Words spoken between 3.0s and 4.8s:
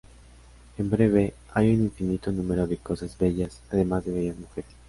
bellas además de bellas mujeres.